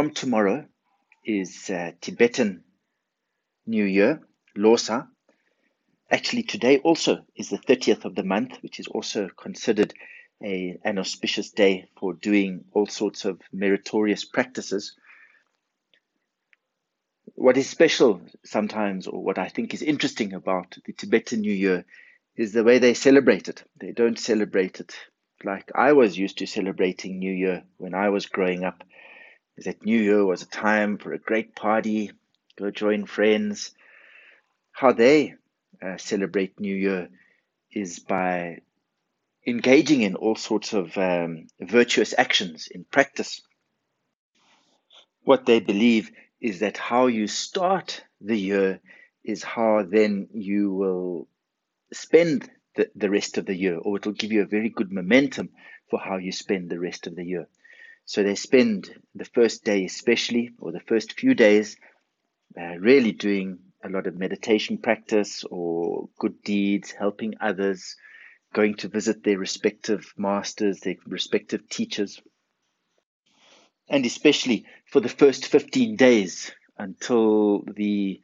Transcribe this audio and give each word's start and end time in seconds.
From 0.00 0.14
tomorrow 0.14 0.64
is 1.26 1.68
uh, 1.68 1.92
Tibetan 2.00 2.64
New 3.66 3.84
Year, 3.84 4.22
Losar. 4.56 5.08
Actually, 6.10 6.44
today 6.44 6.78
also 6.78 7.26
is 7.36 7.50
the 7.50 7.58
30th 7.58 8.06
of 8.06 8.14
the 8.14 8.22
month, 8.22 8.62
which 8.62 8.80
is 8.80 8.86
also 8.86 9.28
considered 9.28 9.92
a, 10.42 10.78
an 10.84 10.98
auspicious 10.98 11.50
day 11.50 11.90
for 11.98 12.14
doing 12.14 12.64
all 12.72 12.86
sorts 12.86 13.26
of 13.26 13.42
meritorious 13.52 14.24
practices. 14.24 14.96
What 17.34 17.58
is 17.58 17.68
special 17.68 18.22
sometimes, 18.42 19.06
or 19.06 19.22
what 19.22 19.36
I 19.36 19.50
think 19.50 19.74
is 19.74 19.82
interesting 19.82 20.32
about 20.32 20.78
the 20.86 20.94
Tibetan 20.94 21.42
New 21.42 21.52
Year, 21.52 21.84
is 22.36 22.54
the 22.54 22.64
way 22.64 22.78
they 22.78 22.94
celebrate 22.94 23.50
it. 23.50 23.64
They 23.78 23.92
don't 23.92 24.18
celebrate 24.18 24.80
it 24.80 24.96
like 25.44 25.70
I 25.74 25.92
was 25.92 26.16
used 26.16 26.38
to 26.38 26.46
celebrating 26.46 27.18
New 27.18 27.34
Year 27.34 27.64
when 27.76 27.94
I 27.94 28.08
was 28.08 28.24
growing 28.24 28.64
up. 28.64 28.82
Is 29.60 29.66
that 29.66 29.84
New 29.84 30.00
Year 30.00 30.24
was 30.24 30.40
a 30.40 30.46
time 30.46 30.96
for 30.96 31.12
a 31.12 31.18
great 31.18 31.54
party, 31.54 32.12
go 32.56 32.70
join 32.70 33.04
friends. 33.04 33.74
How 34.72 34.92
they 34.92 35.34
uh, 35.82 35.98
celebrate 35.98 36.58
New 36.58 36.74
Year 36.74 37.10
is 37.70 37.98
by 37.98 38.62
engaging 39.46 40.00
in 40.00 40.14
all 40.14 40.34
sorts 40.34 40.72
of 40.72 40.96
um, 40.96 41.48
virtuous 41.60 42.14
actions 42.16 42.68
in 42.68 42.84
practice. 42.84 43.42
What 45.24 45.44
they 45.44 45.60
believe 45.60 46.10
is 46.40 46.60
that 46.60 46.78
how 46.78 47.08
you 47.08 47.26
start 47.26 48.02
the 48.18 48.38
year 48.38 48.80
is 49.22 49.42
how 49.44 49.82
then 49.82 50.28
you 50.32 50.72
will 50.72 51.28
spend 51.92 52.48
the, 52.76 52.88
the 52.96 53.10
rest 53.10 53.36
of 53.36 53.44
the 53.44 53.54
year, 53.54 53.76
or 53.76 53.98
it'll 53.98 54.12
give 54.12 54.32
you 54.32 54.40
a 54.40 54.56
very 54.56 54.70
good 54.70 54.90
momentum 54.90 55.50
for 55.90 56.00
how 56.00 56.16
you 56.16 56.32
spend 56.32 56.70
the 56.70 56.80
rest 56.80 57.06
of 57.06 57.14
the 57.14 57.26
year. 57.26 57.46
So 58.04 58.22
they 58.22 58.34
spend 58.34 58.92
the 59.14 59.24
first 59.24 59.64
day, 59.64 59.84
especially, 59.84 60.50
or 60.58 60.72
the 60.72 60.80
first 60.80 61.18
few 61.18 61.34
days, 61.34 61.76
uh, 62.58 62.76
really 62.78 63.12
doing 63.12 63.58
a 63.84 63.88
lot 63.88 64.06
of 64.06 64.16
meditation 64.16 64.78
practice 64.78 65.44
or 65.50 66.08
good 66.18 66.42
deeds, 66.42 66.90
helping 66.90 67.34
others, 67.40 67.96
going 68.52 68.74
to 68.74 68.88
visit 68.88 69.22
their 69.22 69.38
respective 69.38 70.12
masters, 70.16 70.80
their 70.80 70.96
respective 71.06 71.68
teachers. 71.68 72.20
And 73.88 74.04
especially 74.04 74.66
for 74.86 75.00
the 75.00 75.08
first 75.08 75.46
15 75.46 75.96
days 75.96 76.52
until 76.78 77.62
the 77.62 78.20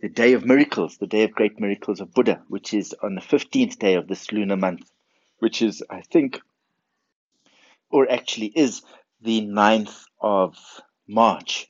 the 0.00 0.08
day 0.08 0.32
of 0.32 0.46
miracles, 0.46 0.96
the 0.96 1.06
day 1.06 1.24
of 1.24 1.32
great 1.32 1.60
miracles 1.60 2.00
of 2.00 2.14
Buddha, 2.14 2.42
which 2.48 2.72
is 2.72 2.94
on 3.02 3.14
the 3.14 3.20
15th 3.20 3.78
day 3.78 3.96
of 3.96 4.08
this 4.08 4.32
lunar 4.32 4.56
month, 4.56 4.90
which 5.40 5.60
is, 5.60 5.82
I 5.90 6.00
think, 6.00 6.40
or 7.90 8.10
actually 8.10 8.46
is 8.46 8.80
the 9.22 9.42
9th 9.42 10.04
of 10.20 10.56
March. 11.08 11.68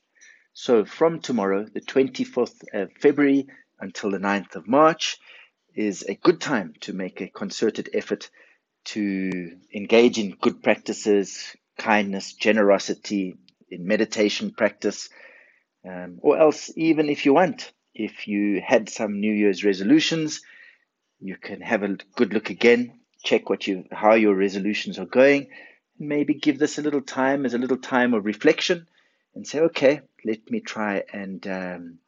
So 0.53 0.85
from 0.85 1.19
tomorrow, 1.19 1.65
the 1.65 1.81
24th 1.81 2.63
of 2.73 2.91
February 2.99 3.47
until 3.81 4.11
the 4.11 4.19
9th 4.19 4.55
of 4.55 4.67
March, 4.67 5.17
is 5.73 6.03
a 6.03 6.15
good 6.15 6.39
time 6.39 6.73
to 6.81 6.93
make 6.93 7.19
a 7.21 7.27
concerted 7.27 7.89
effort 7.93 8.29
to 8.83 9.57
engage 9.73 10.17
in 10.19 10.37
good 10.39 10.61
practices, 10.63 11.55
kindness, 11.77 12.33
generosity, 12.33 13.35
in 13.69 13.87
meditation 13.87 14.51
practice, 14.51 15.09
um, 15.87 16.19
or 16.21 16.37
else, 16.37 16.71
even 16.75 17.09
if 17.09 17.25
you 17.25 17.33
want, 17.33 17.71
if 17.93 18.27
you 18.27 18.61
had 18.65 18.89
some 18.89 19.19
New 19.19 19.33
Year's 19.33 19.63
resolutions, 19.63 20.41
you 21.19 21.37
can 21.37 21.61
have 21.61 21.83
a 21.83 21.97
good 22.15 22.33
look 22.33 22.49
again, 22.49 22.99
check 23.23 23.49
what 23.49 23.67
you 23.67 23.85
how 23.91 24.13
your 24.13 24.35
resolutions 24.35 24.99
are 24.99 25.05
going, 25.05 25.49
maybe 26.01 26.33
give 26.33 26.59
this 26.59 26.77
a 26.77 26.81
little 26.81 27.01
time 27.01 27.45
as 27.45 27.53
a 27.53 27.57
little 27.57 27.77
time 27.77 28.13
of 28.13 28.25
reflection, 28.25 28.87
and 29.35 29.47
say, 29.47 29.59
okay, 29.59 30.01
let 30.25 30.49
me 30.49 30.59
try 30.59 31.03
and 31.13 31.47
um, 31.47 31.99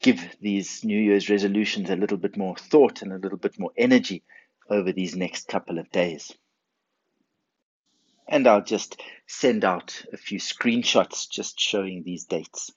give 0.00 0.20
these 0.40 0.84
New 0.84 0.98
Year's 0.98 1.28
resolutions 1.28 1.90
a 1.90 1.96
little 1.96 2.18
bit 2.18 2.36
more 2.36 2.56
thought 2.56 3.02
and 3.02 3.12
a 3.12 3.18
little 3.18 3.38
bit 3.38 3.58
more 3.58 3.72
energy 3.76 4.22
over 4.70 4.92
these 4.92 5.16
next 5.16 5.48
couple 5.48 5.78
of 5.78 5.90
days. 5.90 6.32
And 8.28 8.46
I'll 8.46 8.62
just 8.62 9.00
send 9.26 9.64
out 9.64 10.04
a 10.12 10.16
few 10.16 10.38
screenshots 10.38 11.28
just 11.30 11.58
showing 11.58 12.02
these 12.02 12.24
dates. 12.24 12.70